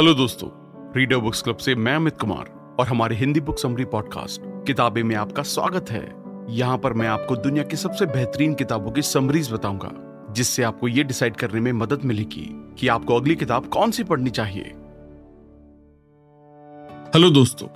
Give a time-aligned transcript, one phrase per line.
[0.00, 0.48] Hello दोस्तों
[0.96, 5.16] reader books club से मैं अमित कुमार और हमारे हिंदी बुक समरी पॉडकास्ट किताबें में
[5.16, 6.12] आपका स्वागत है।
[6.50, 9.90] यहाँ पर मैं आपको दुनिया की सबसे बेहतरीन किताबों की समरीज बताऊँगा,
[10.32, 14.30] जिससे आपको ये डिसाइड करने में मदद मिलेगी कि आपको अगली किताब कौन सी पढ़नी
[14.30, 14.74] चाहिए।
[17.14, 17.68] हेलो दोस्तों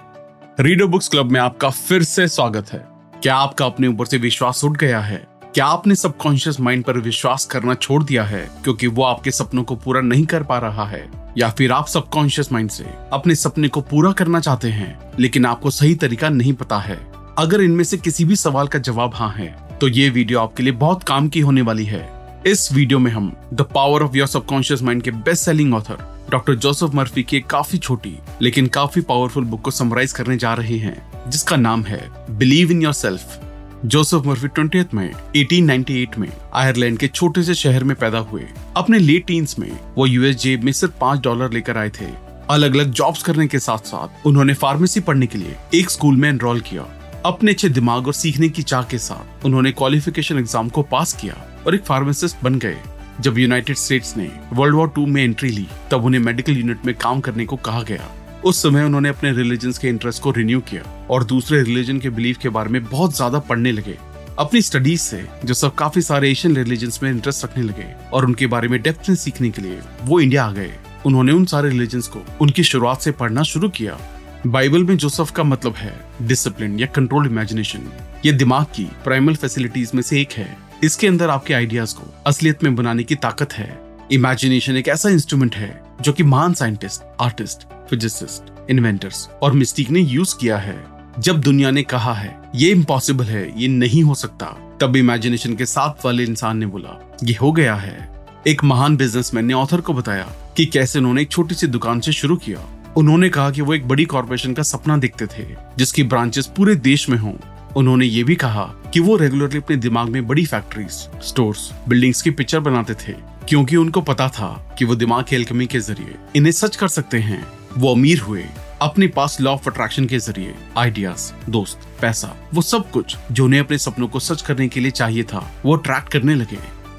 [0.65, 2.87] रीडर बुक्स क्लब में आपका फिर से स्वागत है।
[3.23, 5.30] क्या आपका अपने ऊपर से विश्वास उठ गया है?
[5.55, 9.77] क्या आपने सबकॉन्शियस माइंड पर विश्वास करना छोड़ दिया है क्योंकि वो आपके सपनों को
[9.77, 11.11] पूरा नहीं कर पा रहा है?
[11.39, 15.71] या फिर आप सबकॉन्शियस माइंड से अपने सपने को पूरा करना चाहते हैं, लेकिन आपको
[15.71, 16.97] सही तरीका नहीं पता है?
[17.39, 20.73] अगर इनमें से किसी भी सवाल का जवाब हाँ है तो ये वीडियो आपके लिए
[20.73, 22.09] बहुत काम की होने वाली है।
[22.47, 26.55] इस वीडियो में हम the power of your subconscious mind के best selling author doctor
[26.55, 30.79] Joseph Murphy की एक काफ़ी छोटी, लेकिन काफ़ी पावरफुल बुक को समराइज करने जा रहे
[30.79, 33.41] हैं, जिसका नाम है believe in yourself
[33.85, 38.43] Joseph Murphy twenty में 1898 में, आयरलैंड के छोटे से शहर में पैदा हुए।
[38.77, 42.07] अपने लेट टीन्स में, वो यूएस जेब में सिर्फ़ पाँच डॉलर लेकर आए थे।
[42.51, 46.29] अलग अलग जॉब्स करने के साथ साथ उन्होंने फार्मेसी पढ़ने के लिए एक स्कूल में
[46.29, 46.87] एनरोल किया।
[47.27, 51.63] अपने अच्छे दिमाग और सीखने की चाह के साथ, उन्होंने क्वालिफिकेशन एग्ज़ाम को पास किया
[51.67, 52.77] और एक फार्मासिस्ट बन गए।
[53.21, 56.95] जब यूनाइटेड स्टेट्स ने वर्ल्ड वॉर टू में एंट्री ली, तब उन्हें मेडिकल यूनिट में
[56.95, 60.83] काम करने को कहा गया। उस समय उन्होंने अपने रिलीजन के इंटरेस्ट को रिन्यू किया
[61.11, 63.97] और दूसरे रिलीजन के बिलीफ के बारे में बहुत ज़्यादा पढ़ने लगे।
[64.39, 68.47] अपनी स्टडीज़ से, जो सब काफ़ी सारे एशियन रिलीजन में इंटरेस्ट रखने लगे और उनके
[68.47, 70.73] बारे में डेप्थ में सीखने के लिए, वो इंडिया आ गए।
[71.07, 73.99] उन्होंने उन सारे रिलीजन को उनकी शुरुआत से पढ़ना शुरू किया।
[74.47, 75.93] बाइबल में जोसफ का मतलब है
[76.23, 77.91] डिसिप्लिन या कंट्रोल इमेजिनेशन
[78.27, 82.65] ये दिमाग की प्राइमल फैसिलिटीज़ में से एक है। इसके अंदर आपके आइडियाज़ को असलियत
[82.65, 83.69] में बनाने की ताकत है।
[84.13, 90.01] इमेजिनेशन एक ऐसा इंस्ट्रूमेंट है, जो कि महान साइंटिस्ट आर्टिस्ट फिजिसिस्ट इन्वेंटर्स और मिस्टिक ने
[90.01, 90.85] यूज़ किया है।
[91.19, 94.47] जब दुनिया ने कहा है, ये इम्पॉसिबल है, ये नहीं हो सकता,
[94.81, 99.45] तब इमेजिनेशन के साथ वाले इंसान ने बोला, ये हो गया है। एक महान बिजनेसमैन
[99.45, 102.67] ने ऑथर को बताया कि कैसे उन्होंने एक छोटी सी दुकान से शुरू किया।
[102.97, 105.47] उन्होंने कहा कि वो एक बड़ी कॉरपोरेशन का सपना देखते थे,
[105.79, 107.35] जिसकी ब्रांचेस पूरे देश में हों।
[107.77, 108.65] उन्होंने ये भी कहा
[108.95, 110.91] कि वो रेगुलरली अपने दिमाग में बड़ी फैक्ट्रीज
[111.23, 113.13] स्टोर्स बिल्डिंग्स की पिक्चर बनाते थे,
[113.49, 117.19] क्योंकि उनको पता था कि वो दिमाग की एल्केमी के ज़रिए इन्हें सच कर सकते
[117.19, 118.45] हैं। वो अमीर हुए
[118.83, 123.61] अपने पास लॉ ऑफ़ अट्रैक्शन के ज़रिए आइडियाज़ दोस्त, पैसा, वो सब कुछ जो उन्हें
[123.61, 126.59] अपने सपनों को सच करने के लिए चाहिए था, वो अट्रैक्ट करने लगे।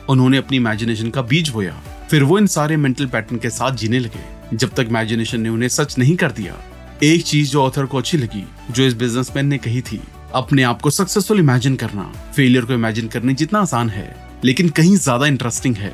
[0.10, 4.00] उन्होंने अपनी इमेजिनेशन का बीज बोया। फिर वो इन सारे मेंटल पैटर्न के साथ जीने
[4.00, 6.56] लगे। जब तक इमेजिनेशन ने उन्हें सच नहीं कर दिया,
[7.04, 10.02] एक चीज़ जो ऑथर को अच्छी लगी, जो इस बिजनेसमैन ने कही थी,
[10.34, 14.96] अपने आप को सक्सेसफुल इमेजिन करना। फेलियर को इमेजिन करने जितना आसान है, लेकिन कहीं
[14.96, 15.94] ज़्यादा इंटरेस्टिंग है।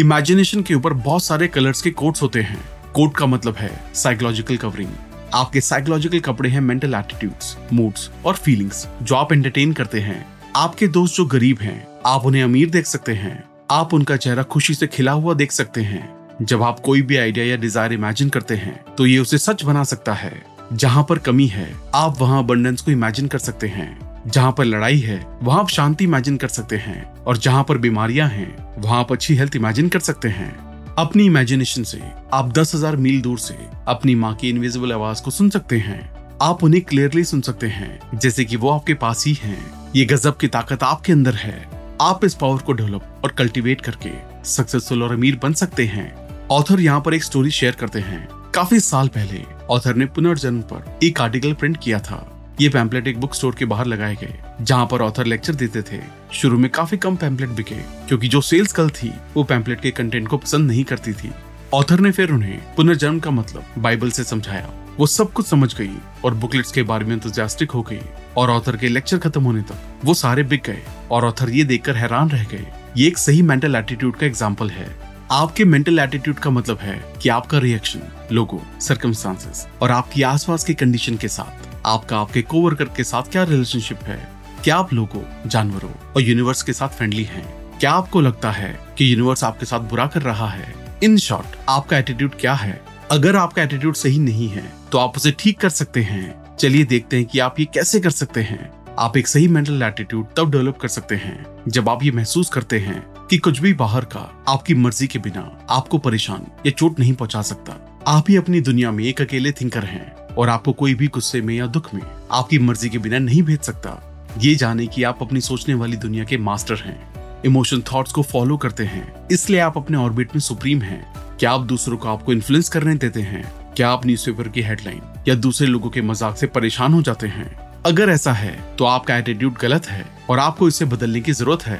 [0.00, 4.56] इमेजिनेशन के ऊपर बहुत सारे कलर्स के कोट्स होते हैं। कोट का मतलब है साइकोलॉजिकल
[4.56, 4.90] कवरिंग
[5.34, 10.26] आपके साइकोलॉजिकल कपड़े हैं मेंटल एटीट्यूड्स मूड्स और फीलिंग्स जो आप एंटरटेन करते हैं।
[10.56, 14.74] आपके दोस्त जो गरीब हैं, आप उन्हें अमीर देख सकते हैं। आप उनका चेहरा खुशी
[14.74, 16.08] से खिला हुआ देख सकते हैं।
[16.42, 19.84] जब आप कोई भी आइडिया या डिज़ायर इमेजिन करते हैं तो ये उसे सच बना
[19.84, 20.42] सकता है।
[20.72, 24.98] जहाँ पर कमी है, आप वहाँ अबंडेंस को इमेजिन कर सकते हैं। जहाँ पर लड़ाई
[24.98, 29.12] है, वहाँ आप शांति इमेजिन कर सकते हैं। और जहाँ पर बीमारियाँ हैं, वहाँ आप
[29.12, 30.65] अच्छी हेल्थ इमेजिन कर सकते हैं।
[30.98, 32.00] अपनी इमेजिनेशन से,
[32.32, 33.54] आप दस हज़ार मील दूर से
[33.88, 38.18] अपनी माँ की इनविजिबल आवाज़ को सुन सकते हैं। आप उन्हें क्लियरली सुन सकते हैं,
[38.18, 39.58] जैसे कि वो आपके पास ही हैं।
[39.96, 41.68] ये गजब की ताकत आपके अंदर है।
[42.00, 44.12] आप इस पावर को डेवलप और कल्टीवेट करके
[44.44, 46.08] सक्सेसफुल और अमीर बन सकते हैं।
[46.50, 50.98] ऑथर यहाँ पर एक स्टोरी शेयर करते हैं। काफ़ी साल पहले ऑथर ने पुनर्जन्म पर
[51.02, 52.26] एक आर्टिकल प्रिंट किया था।
[52.60, 56.00] ये पैम्पलेट एक बुक स्टोर के बाहर लगाए गए, जहाँ पर ऑथर लेक्चर देते थे।
[56.32, 57.74] शुरू में काफ़ी कम पैम्पलेट बिके,
[58.08, 61.32] क्योंकि जो सेल्स कल थी, वो पैम्पलेट के कंटेंट को पसंद नहीं करती थी।
[61.74, 65.96] ऑथर ने फिर उन्हें पुनर्जन्म का मतलब बाइबल से समझाया। वो सब कुछ समझ गई
[66.24, 68.00] और बुकलेट्स के बारे में इंतजास्टिक हो गई
[68.36, 71.96] और ऑथर के लेक्चर खत्म होने तक वो सारे बिक गए और ऑथर ये देखकर
[71.96, 74.88] हैरान रह गए। ये एक सही मेंटल एटीट्यूड का एग्ज़ाम्पल है।
[75.30, 78.00] आपके मेंटल एटीट्यूड का मतलब है कि आपका रिएक्शन
[78.32, 83.42] लोगो सर्कमस्टांसेस और आपकी आसपास की कंडीशन के साथ, आपका, आपके कोवर्कर के साथ क्या
[83.42, 84.28] रिलेशनशिप है?
[84.64, 87.44] क्या आप लोगों, जानवरों और यूनिवर्स के साथ फ्रेंडली हैं?
[87.78, 90.74] क्या आपको लगता है कि यूनिवर्स आपके साथ बुरा कर रहा है?
[91.02, 92.80] इन शॉर्ट आपका एटीट्यूड क्या है?
[93.10, 97.16] अगर आपका एटीट्यूड सही नहीं है तो आप उसे ठीक कर सकते हैं। चलिए देखते
[97.16, 100.76] हैं कि आप ये कैसे कर सकते हैं। आप एक सही मेंटल एटीट्यूड तब डेवलप
[100.76, 104.74] कर सकते हैं, जब आप ये महसूस करते हैं कि कुछ भी बाहर का, आपकी
[104.74, 105.40] मर्ज़ी के बिना,
[105.70, 107.74] आपको परेशान या चोट नहीं पहुँचा सकता।
[108.06, 111.54] आप ही अपनी दुनिया में एक अकेले थिंकर हैं और आपको कोई भी गुस्से में
[111.54, 112.02] या दुख में
[112.32, 114.00] आपकी मर्ज़ी के बिना नहीं भेज सकता।
[114.38, 116.98] ये जाने कि आप अपनी सोचने वाली दुनिया के मास्टर हैं,
[117.44, 121.66] इमोशन थॉट्स को फॉलो करते हैं, इसलिए आप अपने ऑर्बिट में सुप्रीम हैं। क्या आप
[121.66, 123.44] दूसरों को आपको इन्फ्लुएंस करने देते हैं?
[123.76, 127.65] क्या आप न्यूज़पेपर की हेडलाइन या दूसरे लोगों के मज़ाक से परेशान हो जाते हैं?
[127.86, 131.76] अगर ऐसा है तो आपका एटीट्यूड गलत है और आपको इसे बदलने की ज़रूरत है।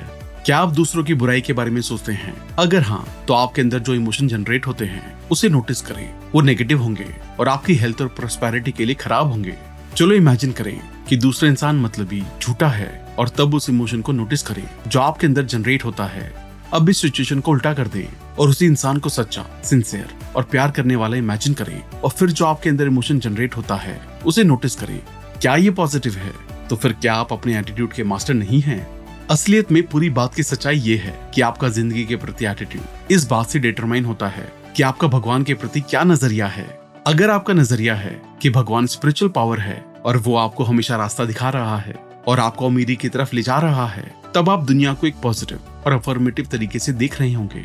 [0.46, 2.34] क्या आप दूसरों की बुराई के बारे में सोचते हैं?
[2.56, 6.82] अगर हाँ तो आपके अंदर जो इमोशन जनरेट होते हैं, उसे नोटिस करें। वो नेगेटिव
[6.82, 7.06] होंगे
[7.40, 9.54] और आपकी हेल्थ और प्रोस्पेरिटी के लिए खराब होंगे।
[9.96, 12.88] चलो इमेजिन करें कि दूसरा इंसान मतलब झूठा है
[13.18, 16.32] और तब उस इमोशन को नोटिस करें, जो आपके अंदर जनरेट होता है।
[16.74, 18.06] अब इस सिचुएशन को उल्टा कर दें
[18.38, 22.44] और उसी इंसान को सच्चा सिंसियर और प्यार करने वाला इमेजिन करें और फिर जो
[22.44, 25.00] आपके अंदर इमोशन जनरेट होता है, उसे नोटिस करें।
[25.42, 26.32] क्या ये पॉजिटिव है?
[26.70, 28.86] तो फिर क्या आप अपने एटीट्यूड के मास्टर नहीं हैं?
[29.30, 33.26] असलियत में पूरी बात की सच्चाई ये है कि आपका ज़िंदगी के प्रति एटीट्यूड इस
[33.28, 36.66] बात से डिटरमाइन होता है कि आपका भगवान के प्रति क्या नज़रिया है।
[37.06, 41.50] अगर आपका नज़रिया है कि भगवान स्पिरिचुअल पावर है और वो आपको हमेशा रास्ता दिखा
[41.50, 41.94] रहा है
[42.26, 45.58] और आपको अमीरी की तरफ़ ले जा रहा है, तब आप दुनिया को एक पॉजिटिव
[45.86, 47.64] और अफर्मेटिव तरीके से देख रहे होंगे।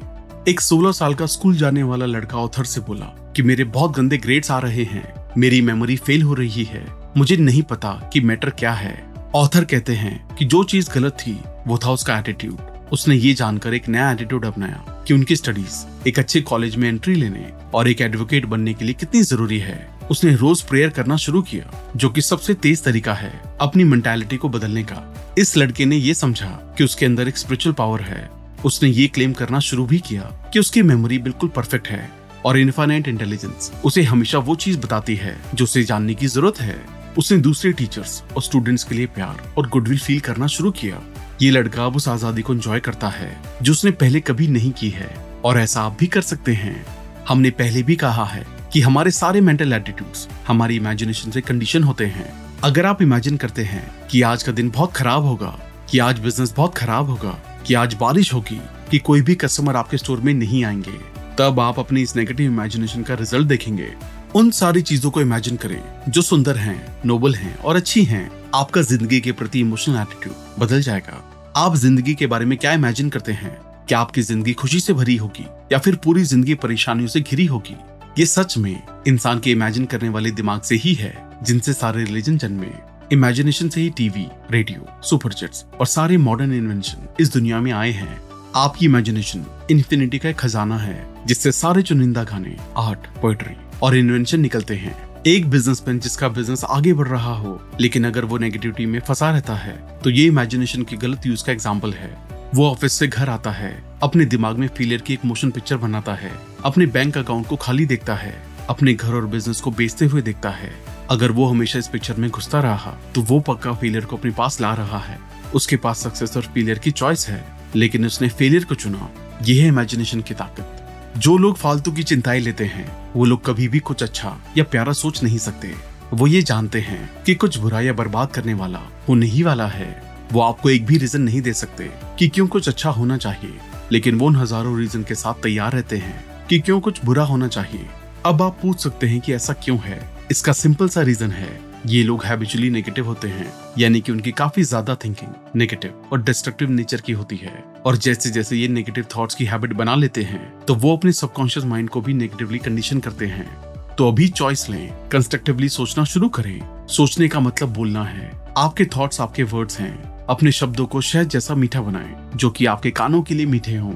[0.51, 4.17] एक 16 साल का स्कूल जाने वाला लड़का ऑथर से बोला कि मेरे बहुत गंदे
[4.17, 8.49] ग्रेड्स आ रहे हैं, मेरी मेमोरी फेल हो रही है मुझे नहीं पता कि मैटर
[8.49, 8.93] क्या है।
[9.35, 12.59] ऑथर कहते हैं कि जो चीज़ गलत थी, वो था उसका एटीट्यूड
[12.93, 17.15] उसने ये जानकर एक नया एटीट्यूड अपनाया कि उनकी स्टडीज़ एक अच्छे कॉलेज में एंट्री
[17.15, 19.77] लेने और एक एडवोकेट बनने के लिए कितनी ज़रूरी है।
[20.11, 23.31] उसने रोज प्रेयर करना शुरू किया, जो कि सबसे तेज तरीका है
[23.61, 25.03] अपनी मेंटालिटी को बदलने का।
[25.37, 28.29] इस लड़के ने ये समझा कि उसके अंदर एक स्पिरिचुअल पावर है।
[28.65, 32.09] उसने ये क्लेम करना शुरू भी किया कि उसकी मेमोरी बिल्कुल परफेक्ट है
[32.45, 37.00] और इन्फाइनाइट इंटेलिजेंस उसे हमेशा वो चीज़ बताती है, जो उसे जानने की ज़रूरत है।
[37.17, 41.01] उसने दूसरे टीचर्स और स्टूडेंट्स के लिए प्यार और गुडविल फील करना शुरू किया।
[41.41, 44.89] ये लड़का अब उस आज़ादी को एंजॉय करता है, जो उसने पहले कभी नहीं की
[44.89, 46.85] है। और ऐसा आप भी कर सकते हैं।
[47.27, 52.05] हमने पहले भी कहा है कि हमारे सारे मेंटल एटीट्यूड्स हमारी इमेजिनेशन से कंडीशन होते
[52.05, 55.59] हैं। अगर आप इमेजिन करते हैं कि आज का दिन बहुत खराब होगा,
[55.89, 58.61] कि आज बिज़नेस बहुत खराब होगा, कि आज बारिश होगी,
[58.91, 63.03] कि कोई भी कस्टमर आपके स्टोर में नहीं आएँगे, तब आप अपनी इस नेगेटिव इमेजिनेशन
[63.03, 63.93] का रिज़ल्ट देखेंगे।
[64.35, 68.81] उन सारी चीज़ों को इमेजिन करें जो सुंदर हैं, नोबल हैं और अच्छी हैं। आपका
[68.81, 71.21] ज़िंदगी के प्रति इमोशनल एटीट्यूड बदल जाएगा।
[71.55, 73.57] आप ज़िंदगी के बारे में क्या इमेजिन करते हैं?
[73.87, 77.75] क्या आपकी ज़िंदगी खुशी से भरी होगी या फिर पूरी ज़िंदगी परेशानियों से घिरी होगी?
[78.19, 81.13] ये सच में इंसान के इमेजिन करने वाले दिमाग से ही है
[81.43, 82.71] जिनसे सारे रिलीजन जन्मे।
[83.13, 85.33] इमेजिनेशन से ही टीवी रेडियो सुपर
[85.79, 88.21] और सारे मॉडर्न इन्वेंशन इस दुनिया में आए हैं।
[88.55, 94.39] आपकी इमेजिनेशन इन्फिनिटी का एक खजाना है जिससे सारे चुनिंदा गाने आर्ट पोएट्री और इन्वेंशन
[94.39, 94.95] निकलते हैं।
[95.27, 99.55] एक बिजनेसमैन जिसका बिज़नेस आगे बढ़ रहा हो, लेकिन अगर वो नेगेटिविटी में फंसा रहता
[99.55, 102.11] है तो ये इमेजिनेशन की गलत यूज़ का एग्ज़ाम्पल है।
[102.55, 103.71] वो ऑफ़िस से घर आता है,
[104.03, 106.31] अपने दिमाग में फेलियर की एक मोशन पिक्चर बनाता है,
[106.65, 108.33] अपने बैंक अकाउंट को खाली देखता है,
[108.69, 110.71] अपने घर और बिज़नेस को बेचते हुए देखता है।
[111.09, 114.59] अगर वो हमेशा इस पिक्चर में घुसता रहा तो वो पक्का फेलियर को अपने पास
[114.61, 115.19] ला रहा है।
[115.55, 117.43] उसके पास सक्सेस और फेलियर की चॉइस है,
[117.75, 119.09] लेकिन उसने फेलियर को चुना।
[119.43, 120.80] यह है इमेजिनेशन की ताकत।
[121.17, 124.93] जो लोग फालतू की चिंताएँ लेते हैं, वो लोग कभी भी कुछ अच्छा या प्यारा
[124.93, 125.73] सोच नहीं सकते।
[126.13, 128.79] वो ये जानते हैं कि कुछ बुरा या बर्बाद करने वाला
[129.09, 132.69] होने ही वाला है। वो आपको एक भी रीजन नहीं दे सकते कि क्यों कुछ
[132.69, 133.57] अच्छा होना चाहिए।
[133.91, 137.47] लेकिन वो उन हज़ारों रीजन के साथ तैयार रहते हैं कि क्यों कुछ बुरा होना
[137.47, 137.87] चाहिए।
[138.25, 140.09] अब आप पूछ सकते हैं कि ऐसा क्यों है?
[140.31, 144.63] इसका सिंपल सा रीजन है। ये लोग हैबिचुअली नेगेटिव होते हैं, यानी कि उनकी काफ़ी
[144.63, 149.35] ज़्यादा थिंकिंग नेगेटिव और डिस्ट्रक्टिव नेचर की होती है। और जैसे जैसे ये नेगेटिव थॉट्स
[149.35, 153.25] की हैबिट बना लेते हैं तो वो अपने सबकॉन्शियस माइंड को भी नेगेटिवली कंडीशन करते
[153.25, 153.47] हैं।
[153.95, 159.21] तो अभी चॉइस लें कंस्ट्रक्टिवली सोचना शुरू करें। सोचने का मतलब बोलना है, आपके थॉट्स
[159.21, 163.35] आपके वर्ड्स हैं। अपने शब्दों को शहद जैसा मीठा बनाएँ, जो कि आपके कानों के
[163.35, 163.93] लिए मीठे हों।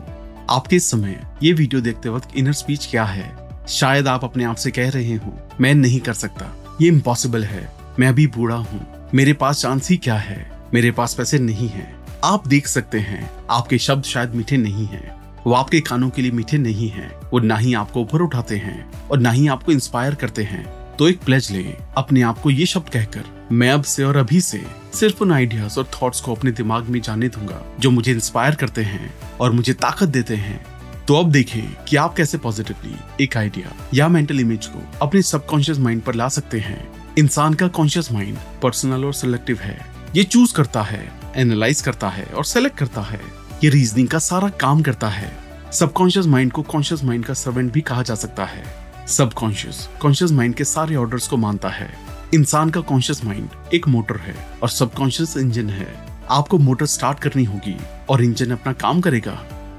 [0.50, 3.34] आपके समय, ये वीडियो देखते वक्त इनर स्पीच क्या है?
[3.68, 7.70] शायद आप अपने आप से कह रहे हो, मैं नहीं कर सकता। ये इम्पॉसिबल है।
[8.00, 10.51] मैं अभी बूढ़ा हूँ। मेरे पास चांस ही क्या है?
[10.74, 15.15] मेरे पास पैसे नहीं है। आप देख सकते हैं, आपके शब्द शायद मीठे नहीं हैं,
[15.46, 19.08] वो आपके कानों के लिए मीठे नहीं हैं, वो ना ही आपको ऊपर उठाते हैं
[19.08, 20.63] और ना ही आपको इंस्पायर करते हैं।
[20.96, 21.63] तो एक प्लेज ले,
[21.98, 24.63] अपने आप को ये शब्द कहकर, मैं अब से और अभी से
[24.94, 28.84] सिर्फ़ उन आइडियाज़ और थॉट्स को अपने दिमाग में जाने दूँगा, जो मुझे इंस्पायर करते
[28.84, 30.65] हैं और मुझे ताकत देते हैं।
[31.08, 35.79] तो अब देखें कि आप कैसे पॉजिटिवली एक आइडिया या मेंटल इमेज को अपने सबकॉन्शियस
[35.79, 39.77] माइंड पर ला सकते हैं। इंसान का कॉन्शियस माइंड पर्सनल और सिलेक्टिव है।
[40.15, 43.20] ये चूज़ करता है। एनालाइज करता है और सेलेक्ट करता है।
[43.63, 45.32] ये रीजनिंग का सारा काम करता है।
[45.72, 48.63] सबकॉन्शियस माइंड को कॉन्शियस माइंड का सर्वेंट भी कहा जा सकता है।
[49.08, 51.89] सबकॉन्शियस कॉन्शियस माइंड के सारे ऑर्डर्स को मानता है।
[52.34, 55.88] इंसान का कॉन्शियस माइंड एक मोटर है और सबकॉन्शियस इंजन है।
[56.30, 57.75] आपको मोटर स्टार्ट करनी होगी
[58.10, 59.34] और इंजन अपना काम करेगा।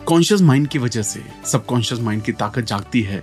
[0.06, 3.18] कॉन्शियस माइंड की वजह से सबकॉन्शियस माइंड की ताकत जागती है।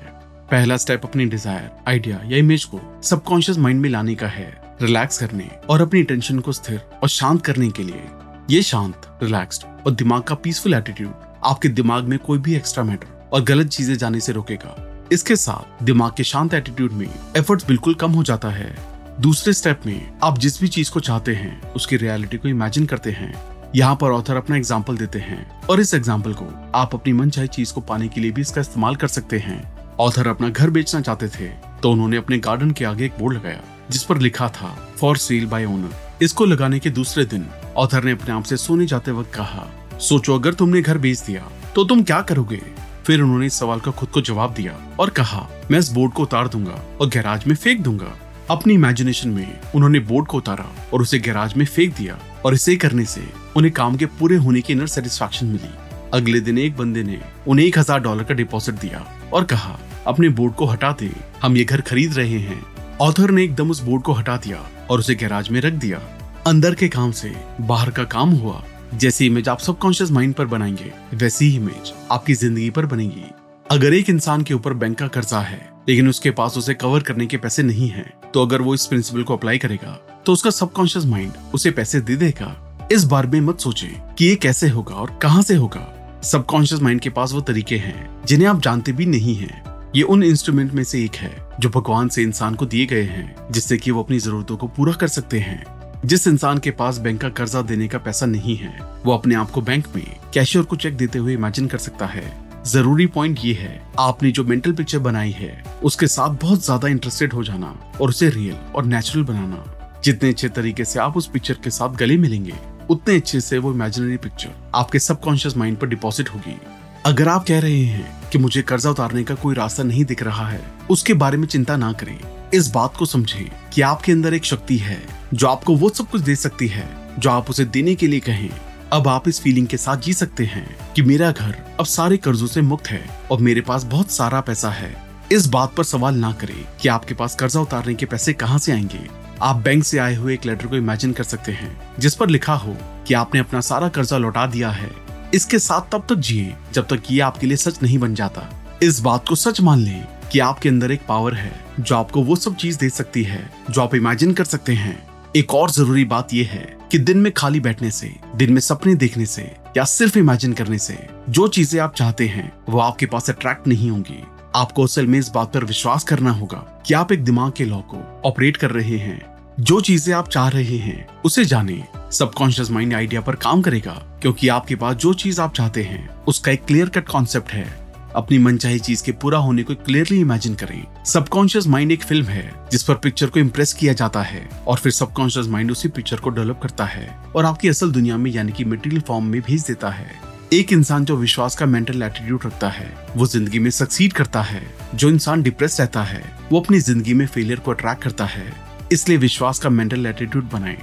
[0.51, 5.17] पहला स्टेप अपनी डिज़ायर आइडिया या इमेज को सबकॉन्शियस माइंड में लाने का है। रिलैक्स
[5.17, 8.03] करने और अपनी टेंशन को स्थिर और शांत करने के लिए।
[8.49, 11.11] ये शांत रिलैक्स्ड और दिमाग का पीसफुल एटीट्यूड
[11.45, 14.75] आपके दिमाग में कोई भी एक्स्ट्रा मैटर और गलत चीज़ें जाने से रोकेगा।
[15.11, 17.07] इसके साथ दिमाग के शांत एटीट्यूड में
[17.37, 18.75] एफर्ट्स बिल्कुल कम हो जाता है।
[19.21, 23.11] दूसरे स्टेप में आप जिस भी चीज़ को चाहते हैं, उसकी रियलिटी को इमेजिन करते
[23.11, 23.33] हैं।
[23.75, 27.47] यहाँ पर ऑथर अपना एग्ज़ाम्पल देते हैं और इस एग्ज़ाम्पल को आप अपनी मन चाहे
[27.49, 29.61] चीज़ को पाने के लिए भी इसका इस्तेमाल कर सकते हैं।
[29.99, 31.49] ऑथर अपना घर बेचना चाहते थे
[31.81, 35.45] तो उन्होंने अपने गार्डन के आगे एक बोर्ड लगाया, जिस पर लिखा था फॉर सेल
[35.47, 37.45] बाय ओनर इसको लगाने के दूसरे दिन
[37.77, 39.67] ऑथर ने अपने आप से सोने जाते वक्त कहा,
[39.99, 41.43] सोचो, अगर तुमने घर बेच दिया
[41.75, 42.61] तो तुम क्या करोगे?
[43.05, 46.23] फिर उन्होंने इस सवाल का खुद को जवाब दिया और कहा, मैं इस बोर्ड को
[46.23, 48.13] उतार दूँगा और गैराज में फेंक दूँगा।
[48.49, 52.75] अपनी इमेजिनेशन में उन्होंने बोर्ड को उतारा और उसे गैराज में फेंक दिया और इसे
[52.75, 53.21] करने से
[53.57, 55.73] उन्हें काम के पूरे होने की इनर सेटिस्फेक्शन मिली।
[56.13, 59.77] अगले दिन एक बंदे ने उन्हें एक हज़ार डॉलर का डिपॉजिट दिया और कहा,
[60.07, 61.11] अपने बोर्ड को हटा दे,
[61.43, 62.63] हम ये घर खरीद रहे हैं।
[63.01, 66.01] ऑथर ने एकदम उस बोर्ड को हटा दिया और उसे गैराज में रख दिया।
[66.47, 67.31] अंदर के काम से
[67.61, 72.33] बाहर का काम हुआ। जैसी इमेज आप सबकॉन्शियस माइंड पर बनाएँगे वैसी ही इमेज आपकी
[72.33, 73.23] ज़िंदगी पर बनेगी।
[73.65, 77.25] अगर एक इंसान के ऊपर बैंक का कर्जा है लेकिन उसके पास उसे कवर करने
[77.25, 81.05] के पैसे नहीं हैं, तो अगर वो इस प्रिंसिपल को अप्लाई करेगा तो उसका सबकॉन्शियस
[81.05, 85.17] माइंड उसे पैसे दे देगा। इस बार में मत सोचे कि ये कैसे होगा और
[85.21, 89.35] कहाँ से होगा। सबकॉन्शियस माइंड के पास वो तरीके हैं जिन्हें आप जानते भी नहीं
[89.35, 89.63] हैं।
[89.95, 93.51] ये उन इंस्ट्रूमेंट में से एक है जो भगवान से इंसान को दिए गए हैं
[93.51, 95.63] जिससे कि वो अपनी जरूरतों को पूरा कर सकते हैं।
[96.05, 99.51] जिस इंसान के पास बैंक का कर्जा देने का पैसा नहीं है, वो अपने आप
[99.51, 102.23] को बैंक में कैशियर को चेक देते हुए इमेजिन कर सकता है।
[102.65, 107.33] ज़रूरी पॉइंट ये है, आपने जो मेंटल पिक्चर बनाई है, उसके साथ बहुत ज़्यादा इंटरेस्टेड
[107.33, 111.57] हो जाना और उसे रियल और नेचुरल बनाना। जितने अच्छे तरीके से आप उस पिक्चर
[111.63, 112.53] के साथ गले मिलेंगे,
[112.89, 116.59] उतने अच्छे से वो इमेजिनरी पिक्चर आपके सबकॉन्शियस माइंड पर डिपॉजिट होगी।
[117.05, 120.47] अगर आप कह रहे हैं कि मुझे कर्जा उतारने का कोई रास्ता नहीं दिख रहा
[120.49, 122.17] है, उसके बारे में चिंता ना करें।
[122.53, 125.01] इस बात को समझें कि आपके अंदर एक शक्ति है
[125.33, 128.49] जो आपको वो सब कुछ दे सकती है, जो आप उसे देने के लिए कहें।
[128.93, 132.47] अब आप इस फीलिंग के साथ जी सकते हैं कि मेरा घर अब सारे कर्जों
[132.47, 136.31] से मुक्त है और मेरे पास बहुत सारा पैसा है। इस बात पर सवाल ना
[136.31, 139.09] करें कि आपके पास कर्जा उतारने के पैसे कहाँ से आएँगे।
[139.41, 142.53] आप बैंक से आए हुए एक लेटर को इमेजिन कर सकते हैं, जिस पर लिखा
[142.53, 144.91] हो कि आपने अपना सारा कर्जा लौटा दिया है।
[145.33, 148.99] इसके साथ तब तक जिए जब तक ये आपके लिए सच नहीं बन जाता। इस
[148.99, 152.55] बात को सच मान लें कि आपके अंदर एक पावर है, जो आपको वो सब
[152.55, 156.47] चीज़ दे सकती है, जो आप इमेजिन कर सकते हैं। एक और ज़रूरी बात यह
[156.47, 160.53] है कि दिन में खाली बैठने से, दिन में सपने देखने से, या सिर्फ़ इमेजिन
[160.53, 164.23] करने से, जो चीज़ें आप चाहते हैं, वो आपके पास अट्रैक्ट नहीं होंगी।
[164.55, 167.77] आपको असल में इस बात पर विश्वास करना होगा कि आप एक दिमाग के लॉ
[167.77, 169.21] को ऑपरेट कर रहे हैं।
[169.59, 174.47] जो चीज़ें आप चाह रहे हैं, उसे जाने। सबकॉन्शियस माइंड आइडिया पर काम करेगा, क्योंकि
[174.47, 177.82] आपके पास जो चीज़ आप चाहते हैं, उसका एक क्लियर कट कॉन्सेप्ट है।
[178.15, 182.53] अपनी मनचाही चीज़ के पूरा होने को क्लियरली इमेजिन करें। सबकॉन्शियस माइंड एक फ़िल्म है,
[182.71, 186.29] जिस पर पिक्चर को इम्प्रेस किया जाता है और फिर सबकॉन्शियस माइंड उसी पिक्चर को
[186.29, 189.89] डेवलप करता है और आपकी असल दुनिया में यानी कि मटेरियल फॉर्म में भेज देता
[189.89, 194.41] है। एक इंसान जो विश्वास का मेंटल एटीट्यूड रखता है, वो ज़िंदगी में सक्सीड करता
[194.41, 194.61] है।
[194.95, 198.53] जो इंसान डिप्रेस रहता है, वो अपनी ज़िंदगी में फेलियर को अट्रैक्ट करता है।
[198.91, 200.77] इसलिए विश्वास का मेंटल एटीट्यूड बनाए।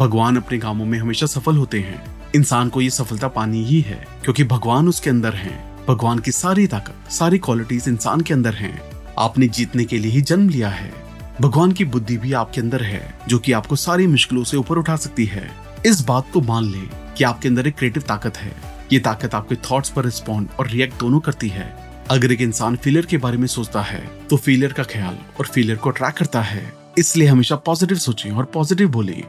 [0.00, 2.02] भगवान अपने कामों में हमेशा सफल होते हैं।
[2.34, 6.66] इंसान को ये सफलता पानी ही है, क्योंकि भगवान उसके अंदर हैं। भगवान की सारी
[6.66, 8.80] ताकत, सारी क्वालिटीज इंसान के अंदर हैं।
[9.18, 10.92] आपने जीतने के लिए ही जन्म लिया है।
[11.40, 14.96] भगवान की बुद्धि भी आपके अंदर है, जो कि आपको सारी मुश्किलों से ऊपर उठा
[14.96, 15.50] सकती है।
[15.86, 16.80] इस बात को मान ले
[17.16, 18.52] कि आपके अंदर एक क्रिएटिव ताकत है।
[18.92, 21.66] ये ताकत आपके थॉट्स पर रिस्पॉन्ड और रिएक्ट दोनों करती है।
[22.10, 25.76] अगर एक इंसान फेलियर के बारे में सोचता है तो फेलियर का ख्याल और फेलियर
[25.76, 29.22] को ट्रैक करता है। इसलिए हमेशा पॉजिटिव सोचें और पॉजिटिव बोले।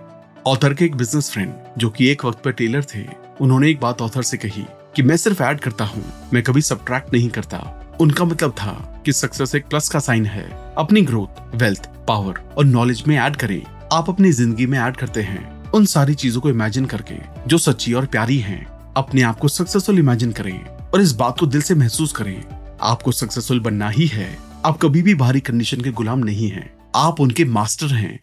[0.47, 3.05] ऑथर के एक बिज़नेस फ्रेंड जो कि एक वक्त पर टेलर थे,
[3.41, 4.65] उन्होंने एक बात ऑथर से कही।
[4.95, 9.13] कि मैं सिर्फ़ ऐड करता हूँ, मैं कभी सब्ट्रैक्ट नहीं करता। उनका मतलब था कि
[9.13, 13.61] सक्सेस एक प्लस का साइन है। अपनी ग्रोथ वेल्थ पावर और नॉलेज में ऐड करें।
[13.93, 17.15] आप अपनी ज़िंदगी में ऐड करते हैं उन सारी चीज़ों को इमेजिन करके,
[17.47, 21.45] जो सच्ची और प्यारी हैं। अपने आप को सक्सेसफुल इमेजिन करें और इस बात को
[21.45, 22.43] दिल से महसूस करें।
[22.81, 27.21] आपको सक्सेसफुल बनना ही है। आप कभी भी भारी कंडीशन के गुलाम नहीं हैं। आप
[27.21, 28.19] उनके मास्टर हैं।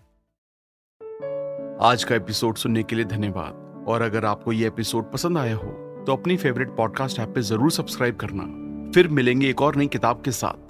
[1.83, 5.90] आज का एपिसोड सुनने के लिए धन्यवाद। और अगर आपको ये एपिसोड पसंद आया हो
[6.07, 8.43] तो अपनी फेवरेट पॉडकास्ट ऐप पे ज़रूर सब्सक्राइब करना।
[8.95, 10.70] फिर मिलेंगे एक और नई किताब के साथ।